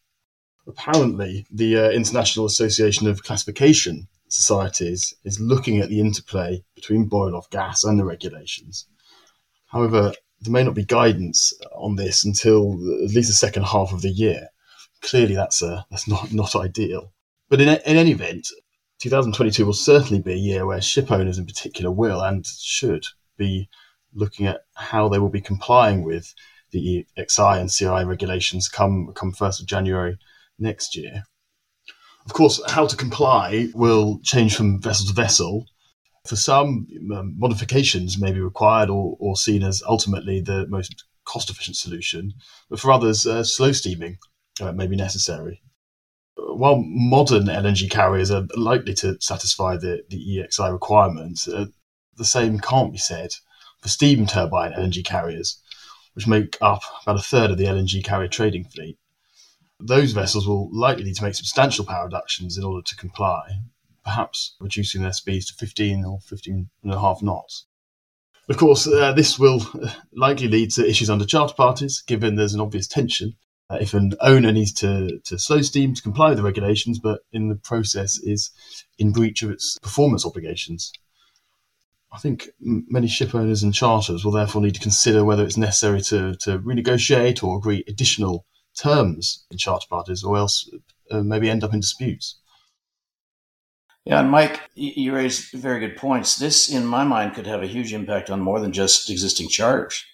Apparently, 0.66 1.46
the 1.50 1.76
uh, 1.76 1.90
International 1.90 2.46
Association 2.46 3.06
of 3.06 3.22
Classification 3.22 4.08
societies 4.28 5.14
is 5.22 5.38
looking 5.38 5.78
at 5.78 5.90
the 5.90 6.00
interplay 6.00 6.64
between 6.74 7.04
boil 7.04 7.36
off 7.36 7.48
gas 7.50 7.84
and 7.84 7.98
the 7.98 8.04
regulations. 8.04 8.86
However, 9.66 10.14
there 10.44 10.52
may 10.52 10.62
not 10.62 10.74
be 10.74 10.84
guidance 10.84 11.52
on 11.74 11.96
this 11.96 12.24
until 12.24 12.72
at 13.04 13.10
least 13.10 13.28
the 13.28 13.34
second 13.34 13.64
half 13.64 13.92
of 13.92 14.02
the 14.02 14.10
year. 14.10 14.48
Clearly, 15.00 15.34
that's 15.34 15.62
a, 15.62 15.66
uh, 15.66 15.82
that's 15.90 16.08
not 16.08 16.32
not 16.32 16.56
ideal. 16.56 17.12
But 17.48 17.60
in, 17.60 17.68
in 17.68 17.96
any 17.96 18.12
event, 18.12 18.48
2022 19.00 19.66
will 19.66 19.72
certainly 19.72 20.22
be 20.22 20.32
a 20.32 20.36
year 20.36 20.66
where 20.66 20.80
ship 20.80 21.10
owners 21.10 21.38
in 21.38 21.46
particular 21.46 21.90
will 21.90 22.20
and 22.20 22.46
should 22.46 23.04
be 23.36 23.68
looking 24.14 24.46
at 24.46 24.62
how 24.74 25.08
they 25.08 25.18
will 25.18 25.28
be 25.28 25.40
complying 25.40 26.04
with 26.04 26.34
the 26.70 27.06
EEXI 27.18 27.60
and 27.60 27.68
CII 27.68 28.06
regulations 28.06 28.68
come 28.68 29.12
come 29.14 29.32
1st 29.32 29.60
of 29.60 29.66
January 29.66 30.18
next 30.58 30.96
year. 30.96 31.24
Of 32.26 32.32
course, 32.32 32.60
how 32.70 32.86
to 32.86 32.96
comply 32.96 33.68
will 33.74 34.20
change 34.22 34.56
from 34.56 34.80
vessel 34.80 35.06
to 35.06 35.12
vessel. 35.12 35.66
For 36.26 36.36
some, 36.36 36.86
um, 37.14 37.38
modifications 37.38 38.18
may 38.18 38.32
be 38.32 38.40
required 38.40 38.88
or, 38.88 39.16
or 39.20 39.36
seen 39.36 39.62
as 39.62 39.82
ultimately 39.86 40.40
the 40.40 40.66
most 40.68 41.04
cost 41.26 41.50
efficient 41.50 41.76
solution, 41.76 42.32
but 42.70 42.80
for 42.80 42.92
others, 42.92 43.26
uh, 43.26 43.44
slow 43.44 43.72
steaming 43.72 44.16
uh, 44.60 44.72
may 44.72 44.86
be 44.86 44.96
necessary. 44.96 45.62
While 46.36 46.82
modern 46.84 47.44
LNG 47.44 47.90
carriers 47.90 48.30
are 48.30 48.46
likely 48.56 48.94
to 48.94 49.20
satisfy 49.20 49.76
the, 49.76 50.02
the 50.08 50.16
EEXI 50.16 50.72
requirements, 50.72 51.46
uh, 51.46 51.66
the 52.16 52.24
same 52.24 52.58
can't 52.58 52.92
be 52.92 52.98
said 52.98 53.30
for 53.80 53.88
steam 53.88 54.26
turbine 54.26 54.72
LNG 54.72 55.04
carriers, 55.04 55.60
which 56.14 56.26
make 56.26 56.56
up 56.62 56.82
about 57.02 57.18
a 57.18 57.22
third 57.22 57.50
of 57.50 57.58
the 57.58 57.64
LNG 57.64 58.02
carrier 58.02 58.28
trading 58.28 58.64
fleet. 58.64 58.98
Those 59.78 60.12
vessels 60.12 60.48
will 60.48 60.70
likely 60.72 61.04
need 61.04 61.16
to 61.16 61.24
make 61.24 61.34
substantial 61.34 61.84
power 61.84 62.06
reductions 62.06 62.56
in 62.56 62.64
order 62.64 62.82
to 62.82 62.96
comply, 62.96 63.42
perhaps 64.04 64.54
reducing 64.60 65.02
their 65.02 65.12
speeds 65.12 65.46
to 65.46 65.54
15 65.54 66.04
or 66.04 66.20
15 66.20 66.68
and 66.82 66.92
a 66.92 67.00
half 67.00 67.22
knots. 67.22 67.66
Of 68.48 68.58
course, 68.58 68.86
uh, 68.86 69.12
this 69.12 69.38
will 69.38 69.62
uh, 69.82 69.90
likely 70.14 70.48
lead 70.48 70.70
to 70.72 70.86
issues 70.86 71.08
under 71.08 71.24
charter 71.24 71.54
parties, 71.54 72.02
given 72.06 72.36
there's 72.36 72.52
an 72.52 72.60
obvious 72.60 72.86
tension. 72.86 73.36
Uh, 73.70 73.78
if 73.80 73.94
an 73.94 74.12
owner 74.20 74.52
needs 74.52 74.72
to, 74.74 75.18
to 75.24 75.38
slow 75.38 75.62
steam 75.62 75.94
to 75.94 76.02
comply 76.02 76.28
with 76.28 76.36
the 76.36 76.44
regulations, 76.44 76.98
but 76.98 77.22
in 77.32 77.48
the 77.48 77.56
process 77.56 78.18
is 78.18 78.50
in 78.98 79.12
breach 79.12 79.42
of 79.42 79.50
its 79.50 79.78
performance 79.78 80.26
obligations. 80.26 80.92
I 82.12 82.18
think 82.18 82.50
many 82.60 83.08
ship 83.08 83.34
owners 83.34 83.62
and 83.62 83.72
charters 83.72 84.24
will 84.24 84.32
therefore 84.32 84.60
need 84.60 84.74
to 84.74 84.80
consider 84.80 85.24
whether 85.24 85.44
it's 85.44 85.56
necessary 85.56 86.02
to, 86.02 86.34
to 86.42 86.58
renegotiate 86.58 87.42
or 87.42 87.56
agree 87.56 87.82
additional 87.88 88.44
terms 88.76 89.46
in 89.50 89.56
charter 89.56 89.86
parties, 89.88 90.22
or 90.22 90.36
else 90.36 90.70
uh, 91.10 91.22
maybe 91.22 91.48
end 91.48 91.64
up 91.64 91.72
in 91.72 91.80
disputes. 91.80 92.38
Yeah, 94.04 94.20
and 94.20 94.30
Mike, 94.30 94.60
you 94.74 95.14
raised 95.14 95.52
very 95.52 95.80
good 95.80 95.96
points. 95.96 96.36
This, 96.36 96.68
in 96.68 96.84
my 96.84 97.04
mind, 97.04 97.34
could 97.34 97.46
have 97.46 97.62
a 97.62 97.66
huge 97.66 97.94
impact 97.94 98.28
on 98.28 98.40
more 98.40 98.60
than 98.60 98.72
just 98.72 99.08
existing 99.08 99.48
charters. 99.48 100.04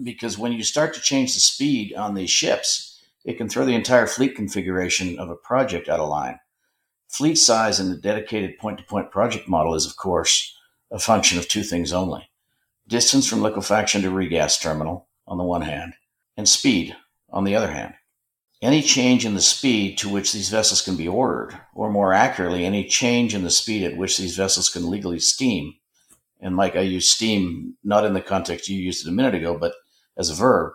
Because 0.00 0.38
when 0.38 0.52
you 0.52 0.62
start 0.62 0.94
to 0.94 1.00
change 1.00 1.34
the 1.34 1.40
speed 1.40 1.94
on 1.94 2.14
these 2.14 2.30
ships, 2.30 3.02
it 3.24 3.36
can 3.36 3.48
throw 3.48 3.64
the 3.64 3.74
entire 3.74 4.06
fleet 4.06 4.36
configuration 4.36 5.18
of 5.18 5.30
a 5.30 5.36
project 5.36 5.88
out 5.88 6.00
of 6.00 6.08
line. 6.08 6.38
Fleet 7.08 7.36
size 7.36 7.80
in 7.80 7.90
the 7.90 7.96
dedicated 7.96 8.58
point 8.58 8.78
to 8.78 8.84
point 8.84 9.10
project 9.10 9.48
model 9.48 9.74
is, 9.74 9.86
of 9.86 9.96
course, 9.96 10.56
a 10.90 10.98
function 10.98 11.38
of 11.38 11.48
two 11.48 11.62
things 11.62 11.92
only 11.92 12.30
distance 12.86 13.26
from 13.26 13.40
liquefaction 13.40 14.02
to 14.02 14.10
regas 14.10 14.60
terminal, 14.60 15.08
on 15.26 15.38
the 15.38 15.44
one 15.44 15.62
hand, 15.62 15.94
and 16.36 16.48
speed, 16.48 16.94
on 17.30 17.44
the 17.44 17.56
other 17.56 17.70
hand. 17.70 17.94
Any 18.64 18.80
change 18.80 19.26
in 19.26 19.34
the 19.34 19.42
speed 19.42 19.98
to 19.98 20.08
which 20.08 20.32
these 20.32 20.48
vessels 20.48 20.80
can 20.80 20.96
be 20.96 21.06
ordered, 21.06 21.60
or 21.74 21.90
more 21.90 22.14
accurately, 22.14 22.64
any 22.64 22.88
change 22.88 23.34
in 23.34 23.44
the 23.44 23.50
speed 23.50 23.84
at 23.84 23.98
which 23.98 24.16
these 24.16 24.38
vessels 24.38 24.70
can 24.70 24.88
legally 24.88 25.20
steam, 25.20 25.74
and 26.40 26.56
Mike, 26.56 26.74
I 26.74 26.80
use 26.80 27.06
steam 27.06 27.76
not 27.84 28.06
in 28.06 28.14
the 28.14 28.22
context 28.22 28.70
you 28.70 28.78
used 28.78 29.06
it 29.06 29.10
a 29.10 29.12
minute 29.12 29.34
ago, 29.34 29.58
but 29.58 29.74
as 30.16 30.30
a 30.30 30.34
verb, 30.34 30.72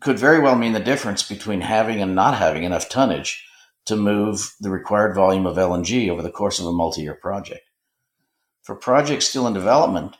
could 0.00 0.18
very 0.18 0.40
well 0.40 0.56
mean 0.56 0.72
the 0.72 0.80
difference 0.80 1.22
between 1.22 1.60
having 1.60 2.02
and 2.02 2.12
not 2.12 2.34
having 2.34 2.64
enough 2.64 2.88
tonnage 2.88 3.46
to 3.84 3.94
move 3.94 4.56
the 4.58 4.70
required 4.70 5.14
volume 5.14 5.46
of 5.46 5.56
LNG 5.56 6.10
over 6.10 6.22
the 6.22 6.32
course 6.32 6.58
of 6.58 6.66
a 6.66 6.72
multi 6.72 7.02
year 7.02 7.14
project. 7.14 7.70
For 8.62 8.74
projects 8.74 9.28
still 9.28 9.46
in 9.46 9.54
development, 9.54 10.16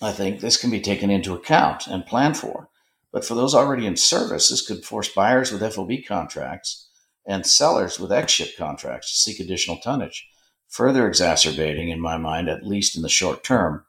I 0.00 0.12
think 0.12 0.38
this 0.38 0.56
can 0.56 0.70
be 0.70 0.80
taken 0.80 1.10
into 1.10 1.34
account 1.34 1.88
and 1.88 2.06
planned 2.06 2.36
for. 2.36 2.68
But 3.14 3.24
for 3.24 3.36
those 3.36 3.54
already 3.54 3.86
in 3.86 3.96
service, 3.96 4.48
this 4.48 4.66
could 4.66 4.84
force 4.84 5.08
buyers 5.08 5.52
with 5.52 5.62
FOB 5.72 5.92
contracts 6.06 6.88
and 7.24 7.46
sellers 7.46 8.00
with 8.00 8.10
ex 8.10 8.32
ship 8.32 8.56
contracts 8.58 9.12
to 9.12 9.16
seek 9.16 9.38
additional 9.38 9.76
tonnage, 9.76 10.28
further 10.68 11.06
exacerbating, 11.06 11.90
in 11.90 12.00
my 12.00 12.16
mind, 12.16 12.48
at 12.48 12.66
least 12.66 12.96
in 12.96 13.02
the 13.02 13.08
short 13.08 13.44
term, 13.44 13.84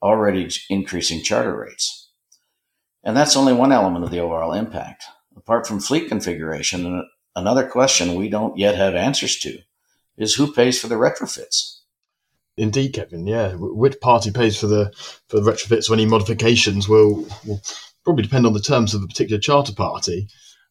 already 0.00 0.48
increasing 0.70 1.24
charter 1.24 1.58
rates. 1.58 2.10
And 3.02 3.16
that's 3.16 3.36
only 3.36 3.52
one 3.52 3.72
element 3.72 4.04
of 4.04 4.12
the 4.12 4.20
overall 4.20 4.52
impact. 4.52 5.02
Apart 5.36 5.66
from 5.66 5.80
fleet 5.80 6.08
configuration, 6.08 7.04
another 7.34 7.68
question 7.68 8.14
we 8.14 8.28
don't 8.28 8.56
yet 8.56 8.76
have 8.76 8.94
answers 8.94 9.36
to 9.40 9.58
is 10.16 10.36
who 10.36 10.52
pays 10.52 10.80
for 10.80 10.86
the 10.86 10.94
retrofits? 10.94 11.80
Indeed, 12.56 12.92
Kevin. 12.92 13.26
Yeah, 13.26 13.54
which 13.54 14.00
party 14.00 14.30
pays 14.30 14.58
for 14.58 14.68
the 14.68 14.92
for 15.28 15.40
the 15.40 15.50
retrofits 15.50 15.90
or 15.90 15.94
any 15.94 16.06
modifications 16.06 16.88
will, 16.88 17.26
will 17.44 17.60
probably 18.08 18.22
depend 18.22 18.46
on 18.46 18.54
the 18.54 18.60
terms 18.60 18.94
of 18.94 19.02
a 19.02 19.06
particular 19.06 19.38
charter 19.38 19.74
party. 19.74 20.26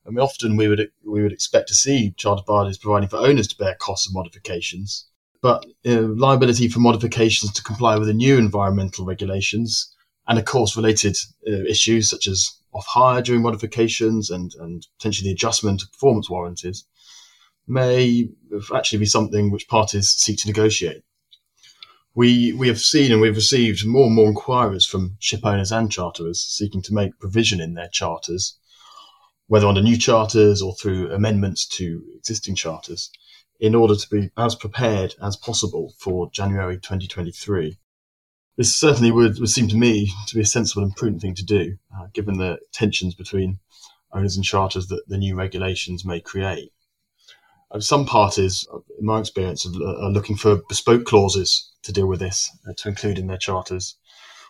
I 0.08 0.10
mean, 0.10 0.18
often 0.18 0.58
we 0.58 0.68
would 0.68 0.90
we 1.06 1.22
would 1.22 1.32
expect 1.32 1.68
to 1.68 1.76
see 1.76 2.16
charter 2.18 2.42
parties 2.42 2.80
providing 2.80 3.10
for 3.10 3.18
owners 3.18 3.48
to 3.50 3.58
bear 3.58 3.76
costs 3.76 4.08
of 4.08 4.16
modifications, 4.16 5.06
but 5.40 5.64
uh, 5.86 6.02
liability 6.02 6.68
for 6.68 6.80
modifications 6.80 7.54
to 7.54 7.62
comply 7.62 7.96
with 7.96 8.08
the 8.08 8.14
new 8.16 8.40
environmental 8.40 9.06
regulations 9.06 9.94
and, 10.28 10.40
of 10.40 10.46
course, 10.46 10.76
related 10.76 11.16
uh, 11.48 11.64
issues 11.70 12.10
such 12.10 12.26
as 12.26 12.60
off 12.74 12.88
hire 12.88 13.22
during 13.22 13.44
modifications 13.44 14.32
and 14.32 14.56
and 14.60 14.88
potentially 14.98 15.30
the 15.30 15.34
adjustment 15.34 15.84
of 15.84 15.92
performance 15.92 16.32
warranties 16.32 16.86
may 17.68 18.28
actually 18.74 18.98
be 18.98 19.06
something 19.06 19.52
which 19.52 19.68
parties 19.68 20.10
seek 20.10 20.40
to 20.40 20.48
negotiate 20.48 21.04
we 22.18 22.52
we 22.54 22.68
have 22.68 22.80
seen 22.80 23.12
and 23.12 23.22
we've 23.22 23.36
received 23.36 23.86
more 23.86 24.08
and 24.08 24.16
more 24.16 24.26
inquiries 24.26 24.88
from 24.88 25.16
ship 25.20 25.42
owners 25.44 25.72
and 25.72 25.92
charterers 25.92 26.42
seeking 26.42 26.82
to 26.82 26.94
make 26.94 27.20
provision 27.20 27.62
in 27.62 27.76
their 27.76 27.90
charters, 27.90 28.58
whether 29.46 29.68
under 29.68 29.84
new 29.84 29.96
charters 29.96 30.60
or 30.60 30.74
through 30.74 31.12
amendments 31.12 31.68
to 31.68 32.04
existing 32.16 32.56
charters, 32.56 33.12
in 33.60 33.76
order 33.76 33.96
to 33.96 34.10
be 34.10 34.32
as 34.36 34.56
prepared 34.56 35.14
as 35.22 35.38
possible 35.38 35.94
for 36.00 36.28
January 36.32 36.78
2023. 36.78 37.78
This 38.58 38.76
certainly 38.76 39.12
would, 39.12 39.40
would 39.40 39.50
seem 39.50 39.68
to 39.68 39.78
me 39.78 40.12
to 40.26 40.34
be 40.34 40.42
a 40.42 40.46
sensible 40.46 40.82
and 40.82 40.96
prudent 40.96 41.22
thing 41.22 41.36
to 41.36 41.46
do, 41.46 41.78
uh, 41.96 42.08
given 42.16 42.40
the 42.40 42.58
tensions 42.74 43.14
between 43.14 43.60
owners 44.12 44.36
and 44.36 44.44
charters 44.44 44.88
that 44.88 45.08
the 45.08 45.20
new 45.20 45.36
regulations 45.36 46.04
may 46.04 46.20
create. 46.20 46.72
Uh, 47.70 47.80
some 47.80 48.08
parties, 48.08 48.68
in 49.00 49.06
my 49.06 49.20
experience, 49.20 49.68
are 49.68 50.10
looking 50.10 50.36
for 50.36 50.62
bespoke 50.68 51.06
clauses 51.06 51.74
to 51.88 51.94
deal 51.94 52.08
with 52.08 52.20
this, 52.20 52.52
uh, 52.70 52.74
to 52.78 52.90
include 52.90 53.18
in 53.18 53.28
their 53.28 53.38
charters, 53.38 53.96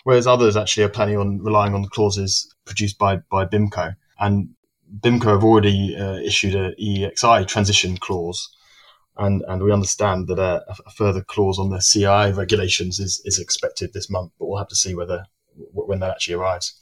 whereas 0.03 0.27
others 0.27 0.57
actually 0.57 0.83
are 0.83 0.89
planning 0.89 1.17
on 1.17 1.39
relying 1.39 1.73
on 1.73 1.83
the 1.83 1.89
clauses 1.89 2.53
produced 2.65 2.97
by, 2.97 3.17
by 3.31 3.45
BIMCO. 3.45 3.95
And 4.19 4.49
BIMCO 4.99 5.25
have 5.25 5.43
already 5.43 5.95
uh, 5.95 6.15
issued 6.15 6.55
a 6.55 6.73
EEXI 6.75 7.47
transition 7.47 7.97
clause, 7.97 8.49
and, 9.17 9.43
and 9.47 9.63
we 9.63 9.71
understand 9.71 10.27
that 10.27 10.39
a, 10.39 10.63
a, 10.69 10.91
further 10.91 11.21
clause 11.21 11.57
on 11.57 11.69
the 11.69 11.77
CII 11.77 12.35
regulations 12.35 12.99
is, 12.99 13.21
is 13.25 13.39
expected 13.39 13.93
this 13.93 14.09
month, 14.09 14.31
but 14.37 14.47
we'll 14.47 14.59
have 14.59 14.67
to 14.67 14.75
see 14.75 14.93
whether 14.93 15.25
when 15.73 15.99
that 15.99 16.11
actually 16.11 16.35
arrives. 16.35 16.79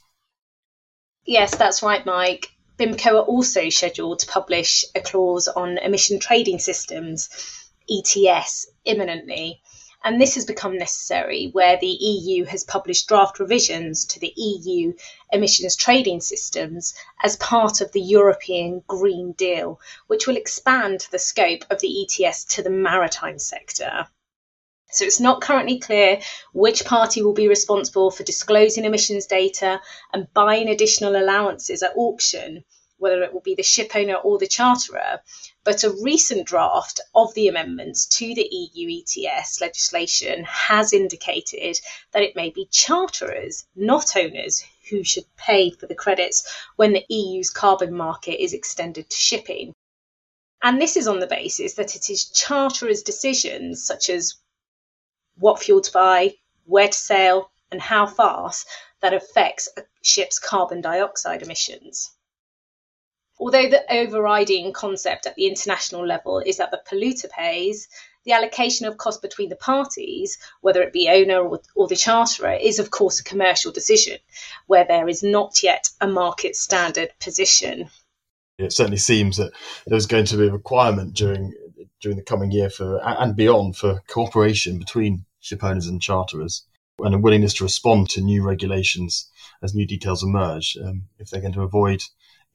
Yes, 1.24 1.56
that's 1.56 1.82
right, 1.82 2.04
Mike. 2.04 2.48
BIMCO 2.78 3.14
are 3.14 3.24
also 3.24 3.70
scheduled 3.70 4.18
to 4.20 4.26
publish 4.26 4.84
a 4.94 5.00
clause 5.00 5.48
on 5.48 5.78
emission 5.78 6.20
trading 6.20 6.58
systems, 6.58 7.30
ETS, 7.90 8.66
imminently. 8.84 9.60
And 10.06 10.20
this 10.20 10.36
has 10.36 10.44
become 10.44 10.78
necessary 10.78 11.48
where 11.50 11.78
the 11.78 11.88
EU 11.88 12.44
has 12.44 12.62
published 12.62 13.08
draft 13.08 13.40
revisions 13.40 14.04
to 14.04 14.20
the 14.20 14.32
EU 14.36 14.92
emissions 15.32 15.74
trading 15.74 16.20
systems 16.20 16.94
as 17.24 17.36
part 17.38 17.80
of 17.80 17.90
the 17.90 18.00
European 18.00 18.84
Green 18.86 19.32
Deal, 19.32 19.80
which 20.06 20.28
will 20.28 20.36
expand 20.36 21.08
the 21.10 21.18
scope 21.18 21.64
of 21.70 21.80
the 21.80 22.04
ETS 22.04 22.44
to 22.44 22.62
the 22.62 22.70
maritime 22.70 23.40
sector. 23.40 24.06
So 24.92 25.04
it's 25.04 25.18
not 25.18 25.40
currently 25.40 25.80
clear 25.80 26.20
which 26.52 26.84
party 26.84 27.20
will 27.20 27.34
be 27.34 27.48
responsible 27.48 28.12
for 28.12 28.22
disclosing 28.22 28.84
emissions 28.84 29.26
data 29.26 29.80
and 30.12 30.32
buying 30.32 30.68
additional 30.68 31.16
allowances 31.16 31.82
at 31.82 31.96
auction, 31.96 32.62
whether 32.98 33.22
it 33.22 33.32
will 33.32 33.40
be 33.40 33.54
the 33.54 33.62
ship 33.62 33.94
owner 33.94 34.14
or 34.14 34.38
the 34.38 34.46
charterer. 34.46 35.20
But 35.64 35.84
a 35.84 35.90
recent 35.90 36.46
draft 36.46 37.00
of 37.14 37.34
the 37.34 37.48
amendments 37.48 38.06
to 38.18 38.34
the 38.34 38.48
EU 38.50 39.00
ETS 39.00 39.60
legislation 39.60 40.44
has 40.44 40.92
indicated 40.92 41.78
that 42.12 42.22
it 42.22 42.36
may 42.36 42.50
be 42.50 42.68
charterers, 42.70 43.66
not 43.74 44.16
owners, 44.16 44.64
who 44.90 45.04
should 45.04 45.24
pay 45.36 45.70
for 45.70 45.86
the 45.86 45.94
credits 45.94 46.44
when 46.76 46.92
the 46.92 47.04
EU's 47.08 47.50
carbon 47.50 47.92
market 47.92 48.42
is 48.42 48.52
extended 48.52 49.10
to 49.10 49.16
shipping. 49.16 49.74
And 50.62 50.80
this 50.80 50.96
is 50.96 51.06
on 51.06 51.20
the 51.20 51.26
basis 51.26 51.74
that 51.74 51.96
it 51.96 52.08
is 52.08 52.30
charterers' 52.30 53.02
decisions, 53.02 53.84
such 53.84 54.08
as 54.08 54.36
what 55.36 55.62
fuel 55.62 55.80
to 55.82 55.92
buy, 55.92 56.36
where 56.64 56.88
to 56.88 56.98
sail, 56.98 57.50
and 57.70 57.80
how 57.80 58.06
fast 58.06 58.66
that 59.00 59.12
affects 59.12 59.68
a 59.76 59.82
ship's 60.02 60.38
carbon 60.38 60.80
dioxide 60.80 61.42
emissions. 61.42 62.10
Although 63.38 63.68
the 63.68 63.84
overriding 63.92 64.72
concept 64.72 65.26
at 65.26 65.34
the 65.34 65.46
international 65.46 66.06
level 66.06 66.38
is 66.38 66.56
that 66.56 66.70
the 66.70 66.80
polluter 66.88 67.28
pays, 67.28 67.88
the 68.24 68.32
allocation 68.32 68.86
of 68.86 68.96
cost 68.96 69.20
between 69.20 69.50
the 69.50 69.56
parties, 69.56 70.38
whether 70.62 70.82
it 70.82 70.92
be 70.92 71.08
owner 71.08 71.40
or, 71.40 71.60
or, 71.74 71.86
the 71.86 71.96
charterer, 71.96 72.58
is 72.60 72.78
of 72.78 72.90
course 72.90 73.20
a 73.20 73.24
commercial 73.24 73.72
decision 73.72 74.18
where 74.66 74.84
there 74.84 75.08
is 75.08 75.22
not 75.22 75.62
yet 75.62 75.90
a 76.00 76.08
market 76.08 76.56
standard 76.56 77.10
position. 77.20 77.90
It 78.58 78.72
certainly 78.72 78.98
seems 78.98 79.36
that 79.36 79.52
there's 79.86 80.06
going 80.06 80.24
to 80.26 80.38
be 80.38 80.48
a 80.48 80.52
requirement 80.52 81.14
during 81.14 81.52
during 82.00 82.16
the 82.16 82.24
coming 82.24 82.50
year 82.50 82.70
for 82.70 83.00
and 83.02 83.36
beyond 83.36 83.76
for 83.76 84.02
cooperation 84.06 84.78
between 84.78 85.24
ship 85.40 85.62
owners 85.62 85.86
and 85.86 86.00
charterers. 86.00 86.64
and 87.00 87.14
a 87.14 87.18
willingness 87.18 87.54
to 87.54 87.64
respond 87.64 88.08
to 88.08 88.22
new 88.22 88.42
regulations 88.42 89.30
as 89.62 89.74
new 89.74 89.86
details 89.86 90.22
emerge 90.22 90.78
um, 90.82 91.04
if 91.18 91.28
they're 91.28 91.42
going 91.42 91.52
to 91.52 91.62
avoid 91.62 92.02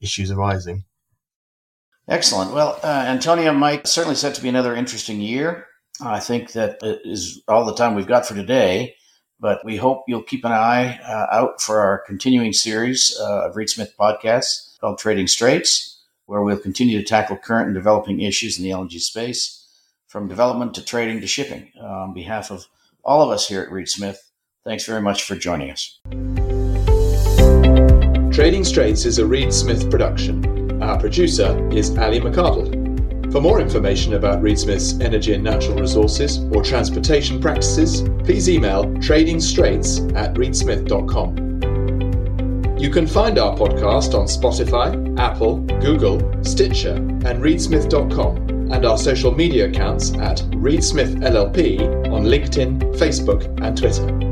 issues 0.02 0.30
arising. 0.30 0.84
Excellent. 2.08 2.52
Well, 2.52 2.78
uh, 2.82 3.04
Antonia, 3.06 3.52
Mike, 3.52 3.86
certainly 3.86 4.16
set 4.16 4.34
to 4.34 4.42
be 4.42 4.48
another 4.48 4.74
interesting 4.74 5.20
year. 5.20 5.66
I 6.00 6.20
think 6.20 6.52
that 6.52 6.78
is 6.82 7.42
all 7.46 7.64
the 7.64 7.74
time 7.74 7.94
we've 7.94 8.06
got 8.06 8.26
for 8.26 8.34
today, 8.34 8.96
but 9.38 9.64
we 9.64 9.76
hope 9.76 10.04
you'll 10.08 10.22
keep 10.22 10.44
an 10.44 10.52
eye 10.52 10.98
uh, 11.06 11.26
out 11.30 11.60
for 11.60 11.80
our 11.80 12.02
continuing 12.06 12.52
series 12.52 13.16
uh, 13.20 13.46
of 13.46 13.56
Reed 13.56 13.70
Smith 13.70 13.94
podcasts 13.98 14.78
called 14.80 14.98
Trading 14.98 15.28
Straits, 15.28 16.02
where 16.26 16.42
we'll 16.42 16.58
continue 16.58 16.98
to 16.98 17.04
tackle 17.04 17.36
current 17.36 17.66
and 17.66 17.74
developing 17.74 18.20
issues 18.20 18.58
in 18.58 18.64
the 18.64 18.70
LNG 18.70 19.00
space, 19.00 19.68
from 20.08 20.28
development 20.28 20.74
to 20.74 20.84
trading 20.84 21.20
to 21.20 21.26
shipping. 21.26 21.70
Uh, 21.80 21.86
on 21.86 22.14
behalf 22.14 22.50
of 22.50 22.66
all 23.04 23.22
of 23.22 23.30
us 23.30 23.48
here 23.48 23.62
at 23.62 23.70
Reed 23.70 23.88
Smith, 23.88 24.30
thanks 24.64 24.84
very 24.86 25.02
much 25.02 25.22
for 25.22 25.36
joining 25.36 25.70
us. 25.70 26.00
Trading 28.32 28.64
Straits 28.64 29.04
is 29.04 29.18
a 29.18 29.26
Reed 29.26 29.52
Smith 29.52 29.90
production. 29.90 30.82
Our 30.82 30.98
producer 30.98 31.68
is 31.70 31.98
Ali 31.98 32.18
McCardle. 32.18 33.30
For 33.30 33.42
more 33.42 33.60
information 33.60 34.14
about 34.14 34.40
Reed 34.40 34.58
Smith's 34.58 34.98
energy 35.00 35.34
and 35.34 35.44
natural 35.44 35.76
resources 35.76 36.38
or 36.50 36.62
transportation 36.62 37.42
practices, 37.42 38.00
please 38.24 38.48
email 38.48 38.84
tradingstraits 38.84 40.16
at 40.16 40.32
reedsmith.com. 40.32 41.36
You 42.78 42.88
can 42.88 43.06
find 43.06 43.38
our 43.38 43.54
podcast 43.54 44.18
on 44.18 44.24
Spotify, 44.24 45.18
Apple, 45.18 45.58
Google, 45.82 46.18
Stitcher, 46.42 46.94
and 46.94 47.42
reedsmith.com, 47.42 48.72
and 48.72 48.86
our 48.86 48.96
social 48.96 49.34
media 49.34 49.68
accounts 49.68 50.14
at 50.14 50.42
Reed 50.54 50.82
Smith 50.82 51.16
LLP 51.16 52.10
on 52.10 52.24
LinkedIn, 52.24 52.80
Facebook, 52.96 53.44
and 53.62 53.76
Twitter. 53.76 54.31